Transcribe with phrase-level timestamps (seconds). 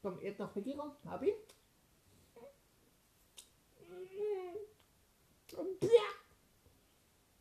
[0.00, 0.92] Kom, eet nog een keer om.
[1.04, 1.32] Happy?
[3.76, 4.06] Mm.
[5.80, 6.10] Ja.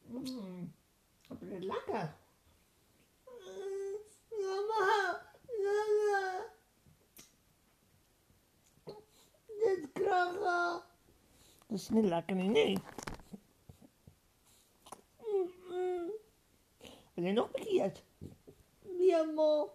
[0.06, 0.74] Mm.
[1.28, 2.16] Het lekker.
[3.26, 3.98] Mm.
[4.30, 5.22] Mama,
[5.64, 6.46] mama.
[9.48, 10.84] Dit krachen.
[11.68, 12.48] Dat is niet lekker, nee.
[12.48, 12.78] nee.
[15.70, 16.12] Mm.
[17.16, 18.04] Wil je nog bekeerd?
[18.98, 19.74] Ja, mo.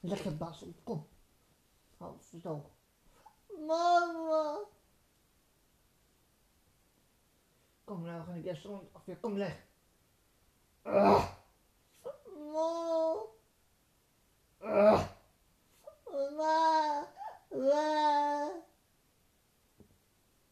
[0.00, 1.06] Lekker Basel, kom.
[1.96, 2.70] Hou zo.
[3.66, 4.58] Mama.
[7.84, 8.88] Kom nou, ga ik eerst rond.
[8.92, 9.66] Of je kom leg.
[10.82, 11.32] Ah.
[12.52, 13.34] Mo.
[14.58, 15.06] Ah.
[16.36, 17.08] Ma.
[17.48, 18.52] Ma.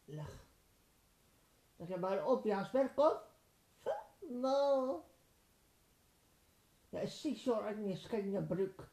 [0.05, 0.31] Leg.
[1.77, 3.28] Leg je maar op, Jasper, kom.
[4.29, 5.03] ma.
[6.93, 8.87] Ja, jy is 6 jaar oud en jy skei in 'n broek.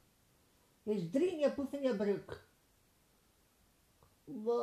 [0.85, 2.37] Jy's 3 en jy poef in jou broek.
[4.27, 4.61] Ma.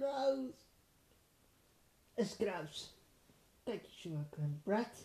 [0.00, 0.52] gross.
[2.16, 2.88] It's gross.
[3.66, 5.04] Thank you, Sugar Brett.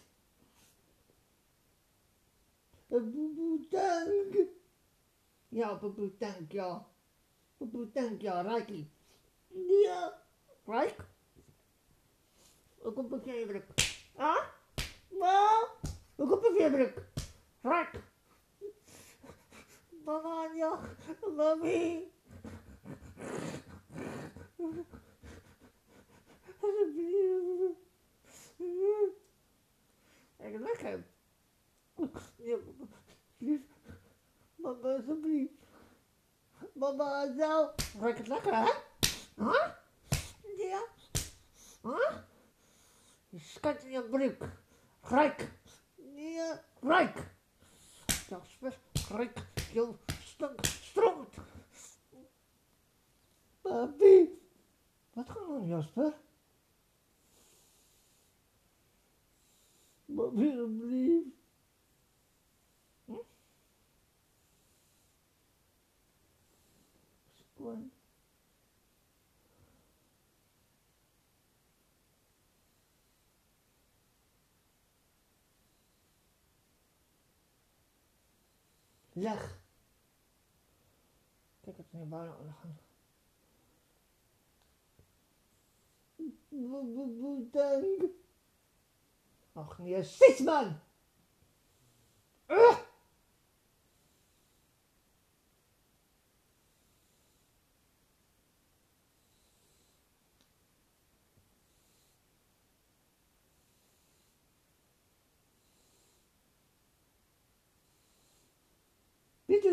[3.70, 4.36] Dank.
[5.50, 6.88] Ja, boeboe, dank, ja.
[7.58, 8.92] Boeboe, dank, ja, Rijkie.
[9.84, 10.22] Ja,
[10.66, 10.96] Rijk.
[12.82, 13.66] Ook op een veebruk.
[14.16, 14.48] Ah?
[15.10, 15.68] Ma?
[16.16, 17.04] Ook op een veebruk.
[17.62, 18.04] Rijk.
[20.06, 20.80] Mama, ja.
[21.36, 22.12] Mami.
[26.60, 27.80] Alsjeblieft.
[28.58, 29.12] Ik.
[30.38, 31.15] Ja, lief.
[34.56, 35.54] Mama, alsjeblieft.
[36.74, 37.70] Mama, nou.
[38.00, 38.72] Ruikt het lekker, hè?
[39.36, 39.68] Huh?
[40.58, 40.86] Ja.
[41.82, 42.18] Huh?
[43.30, 44.50] Je skat in je broek.
[45.02, 45.52] Rijk.
[46.16, 47.34] Ja, rijk.
[48.30, 48.80] Jasper,
[49.10, 49.46] rijk.
[49.74, 51.36] Je stank stroomt.
[53.62, 54.40] Papi.
[55.14, 56.14] Wat gaat er, Jasper?
[60.16, 61.45] Papi, alsjeblieft.
[67.66, 67.92] Schoon.
[79.14, 79.60] Leg.
[81.62, 82.46] Kijk, het is niet bijna aan
[87.52, 88.12] Dank.
[89.54, 90.04] Ach nee,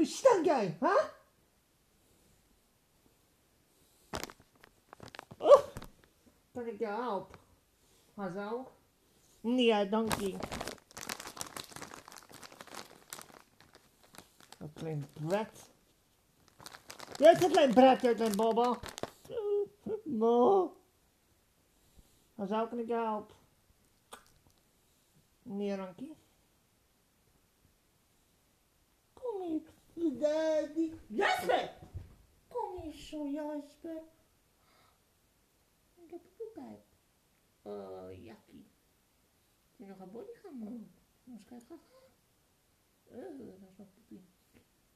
[0.05, 0.95] stank jij, hè?
[5.39, 5.63] Oh,
[6.53, 7.39] kan ik je helpen?
[8.15, 8.71] Hazel?
[9.41, 10.37] Nee, dank je.
[14.59, 15.71] Een klein bret.
[17.17, 18.79] Dit is een klein bret uit mijn baba.
[20.05, 20.77] Mo.
[22.35, 23.37] Hazel, kan ik je helpen?
[25.43, 25.99] Nee, dank.
[29.13, 29.61] Kom hier,
[30.23, 30.93] daddy.
[31.09, 31.71] Jasper!
[32.49, 34.03] Kom hier zo, Jasper.
[35.95, 36.85] Ik heb een poepijp.
[37.63, 38.67] Oh, jakkie.
[39.77, 40.95] Moet je nog een body gaan maken?
[41.27, 41.81] Eens kijken.
[43.05, 44.25] Oh, dat is wel poepie.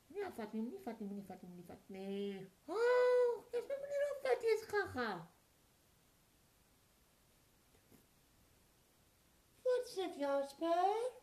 [0.07, 2.51] Ja, vat hem niet, vat hem niet, vat hem niet, vat Nee.
[2.65, 5.31] Oh, Jasper, meneer op dat is gaga.
[9.63, 11.15] Wat zegt Jasper?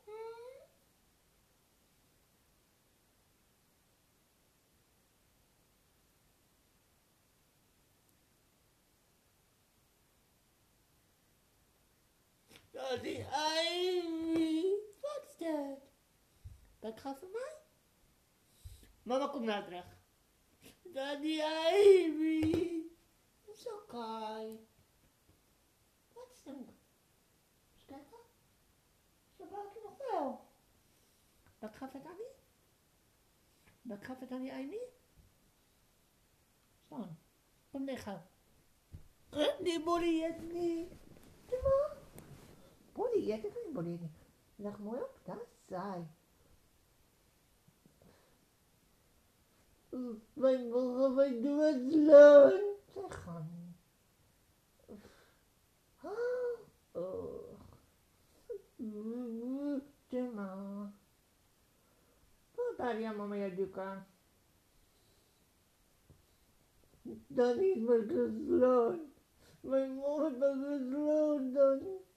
[12.73, 12.77] Hm?
[12.77, 13.25] Daddy
[13.59, 14.61] Ivy.
[15.01, 15.79] Wat is dat?
[16.79, 17.55] Dat gaat voor mij?
[19.03, 19.85] Mama, kom naar terug.
[20.83, 21.41] Daddy
[21.71, 22.81] Ivy.
[23.45, 24.57] Is oké.
[26.13, 26.55] Wat is dat?
[26.55, 28.17] Eens kijken.
[29.37, 30.51] Zo buik je nog wel.
[31.59, 32.41] Wat gaat het aan niet?
[33.81, 34.79] Wat gaat het aan die Ivy?
[36.89, 37.07] Zo.
[37.71, 38.27] Kom liggen.
[39.59, 40.91] Die body het niet.
[41.49, 41.92] Maar.
[42.95, 43.97] Ja, dat is body.
[44.55, 46.07] Leg mooi op, dat is saai.
[50.33, 52.63] Wij mogen wij doen het leuk.
[52.93, 53.75] Zeg gewoon.
[56.91, 57.43] Oh.
[62.77, 64.05] Daar ja mama ja duka.
[67.27, 69.13] Dan is mijn gesloten.
[69.61, 71.77] Mijn moeder gesloten dan.
[71.77, 72.12] Okay.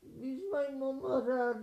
[0.00, 1.62] Wie is mijn mama raar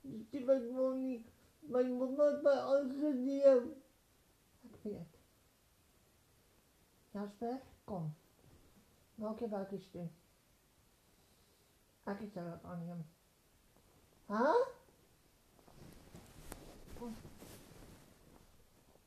[0.00, 1.28] Die mijn mama niet.
[1.58, 3.76] Mijn mama heeft mij aangeneemd.
[4.60, 5.18] Ik weet het.
[7.10, 8.14] Jasper, kom.
[9.14, 10.10] Welke buik is dit?
[12.20, 13.06] Ik zal het aan hem.
[14.26, 14.66] Huh?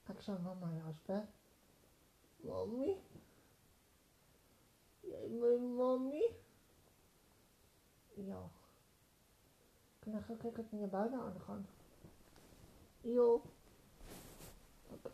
[0.10, 1.28] Ik zal mama Jasper.
[2.36, 2.98] Mommy?
[5.00, 6.36] Jij mijn mommy?
[8.14, 8.50] Ja.
[10.00, 11.68] Ik gaan kijken wat naar buiten aan gaan?
[13.02, 13.42] Jo.
[14.90, 15.12] Okay.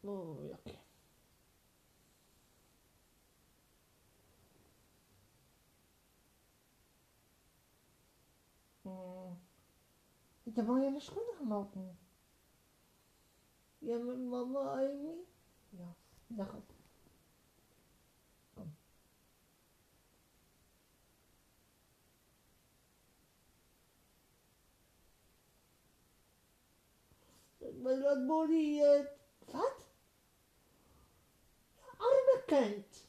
[0.00, 0.56] Oh, ja.
[0.56, 0.78] Okay.
[8.82, 9.38] Mm.
[10.47, 11.98] Ik heb al in de schoenen gelopen.
[13.78, 15.14] Ja, met mama Amy?
[15.68, 15.94] Ja,
[16.26, 16.72] dag op.
[18.54, 18.76] Kom.
[27.82, 29.10] Maar dat body het.
[29.44, 29.88] Wat?
[31.96, 33.06] Arme kind.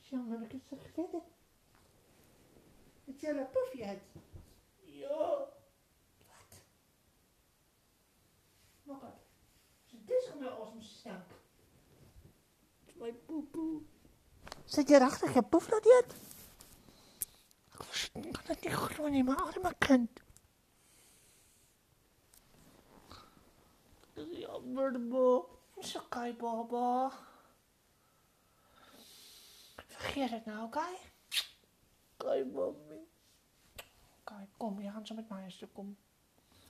[0.00, 1.33] Jammer dat ik het zo verder.
[3.14, 4.02] Het is een puffje het.
[4.82, 5.48] Ja.
[8.82, 9.02] Wat?
[9.90, 11.24] Dit is gewoon als mijn stank.
[12.94, 13.82] Mijn poepoe.
[14.64, 15.34] Zit je erachter?
[15.34, 16.14] Je poef nog niet?
[18.26, 20.20] Ik kan het niet gewoon in mijn armen kind.
[24.12, 25.58] Dat is jammer, bo.
[25.78, 27.12] Zo kai, baba.
[29.86, 30.78] Vergeet het nou, oké?
[30.78, 31.12] Okay?
[32.24, 33.00] Kai, mami.
[34.24, 35.96] Kijk, kom, je gaat zo met mij eens kom.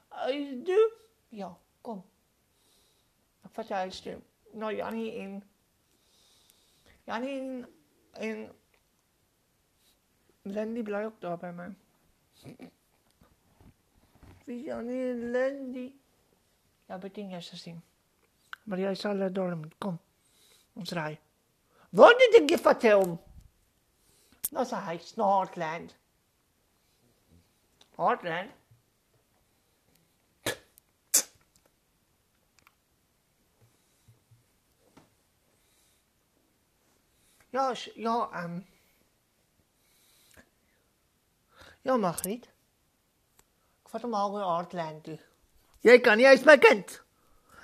[0.08, 0.92] IJsje?
[1.28, 2.04] Ja, kom.
[3.54, 4.20] Je ijsje.
[4.52, 5.42] Nou, Jannie in.
[7.04, 7.66] Jannie in.
[8.18, 8.50] in
[10.42, 11.76] Landy blijft ook daar bij mij.
[14.44, 15.92] Wie is Jannie en Landy?
[16.86, 17.82] Ja, bij tien jaar zien.
[18.62, 19.68] Maar jij zal er door hem.
[19.78, 19.98] Kom,
[20.72, 21.18] ons rijden.
[21.90, 23.20] Wat ik je vertellen?
[24.54, 25.96] Dat is hij, Snoordland.
[27.96, 28.50] Heartland.
[37.50, 38.66] Ja, ja, um,
[41.82, 42.44] ja, Margriet.
[43.82, 45.20] Ik vat hem alweer Heartland toe.
[45.80, 47.02] Jij kan niet eens mijn kind.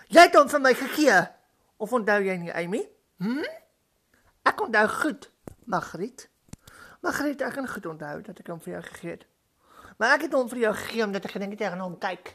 [0.06, 1.28] Jy het hom vir my gegee.
[1.76, 2.88] Of onthou jy nie, Amy?
[3.16, 3.46] Hm?
[4.42, 5.30] Ek onthou goed,
[7.00, 7.40] Margriet.
[7.40, 9.26] Margriet, ek kan goed onthou dat ek hom vir jou gegee het.
[9.98, 12.32] Maar ek het hom vir jou gegee omdat ek gedink het jy gaan hom kyk.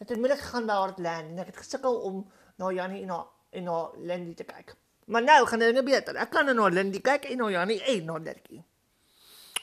[0.00, 2.22] Dit het moeilik gegaan by Hartland en ek het gesukkel om
[2.60, 3.20] na Jannie en na
[3.54, 4.74] en na Lindy te kyk.
[5.06, 6.16] Maar nou gaan dinge beter.
[6.16, 8.64] Ek kan na Lindy kyk en na Jannie en na Dirkie.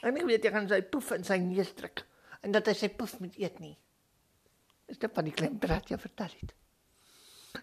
[0.02, 2.06] En ek weet jy gaan sy poef in sy neus druk
[2.42, 3.76] en dat hy sy poef moet eet nie.
[4.90, 6.54] Is dit van die klein brat jy vertel het?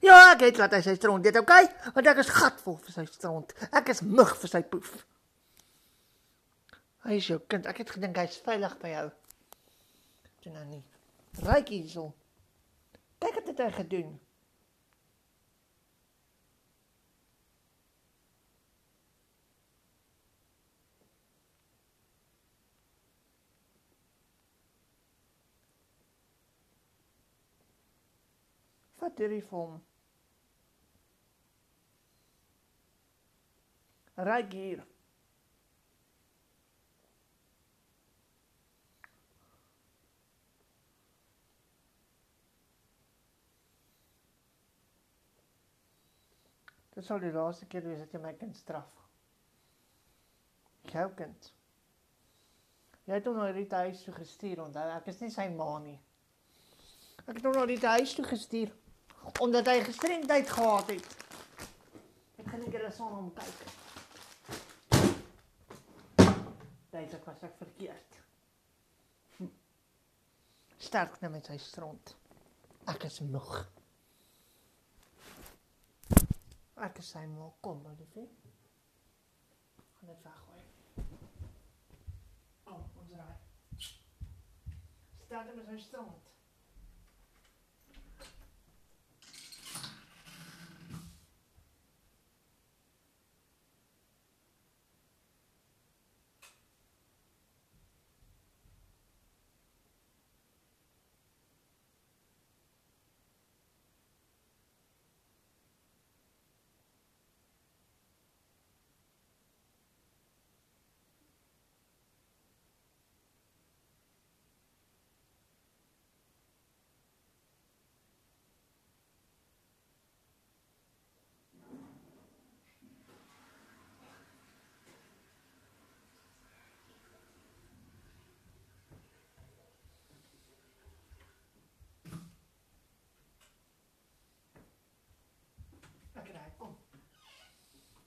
[0.06, 1.66] Ja, ek het laat hy sy stront eet, okay?
[1.96, 3.51] Want ek is gatvol vir sy stront.
[3.75, 5.01] Ek is mug vir sy poef.
[7.06, 7.68] Hy is jou kind.
[7.70, 9.06] Ek het gedink hy's veilig by jou.
[10.44, 10.82] Dit nou nie.
[11.46, 12.10] Ryk hierso.
[13.20, 14.18] Kyk wat het hy gedoen.
[29.00, 29.60] Vat hierdie vir
[34.60, 34.88] hier.
[47.00, 48.88] Dit sal die laaste keer wees dat jy my kind straf.
[50.91, 51.46] Jou kind.
[53.08, 55.96] Jy het hom na die huis toe gestuur, onthou, ek is nie sy ma nie.
[57.24, 58.75] Ek het hom na die huis toe gestuur
[59.39, 61.10] omdat hy gestremdheid gehad het.
[62.36, 63.63] Ek gaan net eens aan hom kyk.
[67.00, 68.22] Ek was ek verkeerd.
[69.39, 69.51] Hm.
[70.91, 72.18] Sterk net met sy stront.
[72.91, 73.62] Ek is moeg.
[76.86, 78.27] Ek is sy ma, kom maar liefie.
[79.98, 80.62] Gaan dit weggooi.
[82.71, 83.36] Oh, ons raai.
[85.25, 86.29] Sterk met sy stront.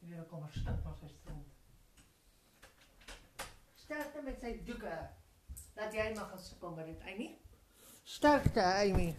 [0.02, 1.48] Hier kom 'n stuk van sy stront.
[3.74, 4.96] Sterkte met sy doeke.
[5.74, 7.38] Dat jy mag gesukkel met dit, Amy.
[8.02, 9.14] Sterkte, Amy.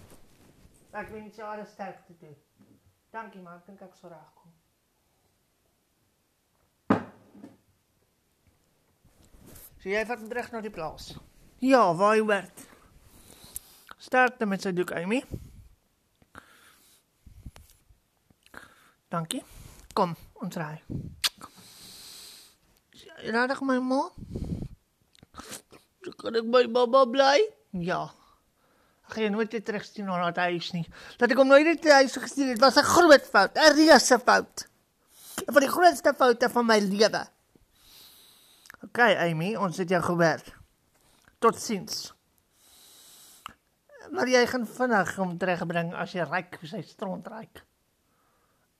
[0.91, 2.35] Ek weet nie so alles sterkte toe.
[3.09, 4.51] Dankie maar, ek dink ek sal regkom.
[9.79, 11.09] So jy vat hom terug na die plaas.
[11.59, 12.67] Ja, waar hy werk.
[13.97, 15.23] Sterkte met sy doek, Amy.
[19.09, 19.43] Dankie.
[19.93, 20.81] Kom, ons ry.
[23.29, 24.01] Radig my ma.
[26.19, 27.37] Kan ek by baba bly?
[27.85, 28.07] Ja.
[29.05, 30.83] Ek gaan nooit weer terugstuur na dat huis nie.
[31.21, 34.65] Dat ek hom nooit weer huis gestuur het, was 'n groot fout, 'n reuse fout.
[35.45, 37.27] Een van die grootste foute van my lewe.
[38.83, 40.57] OK, Amy, ons het jou gewerk.
[41.39, 42.13] Totsiens.
[44.11, 47.63] Maar jy gaan vinnig hom terugbring as jy ryk sy stront ryk.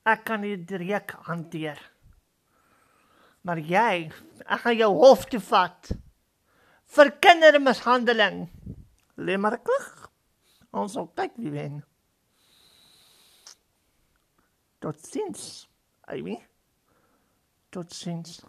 [0.04, 1.80] Ek kan die reuk hanteer.
[3.44, 4.12] Maar jy,
[4.44, 5.92] ek gaan jou hof toe vat
[6.94, 8.46] vir kindermishandeling.
[9.18, 10.10] Lê maar klag.
[10.74, 11.82] Ons sal kyk wie wen.
[14.84, 15.68] Tot sins,
[16.12, 16.40] Amy.
[17.72, 18.42] Tot sins.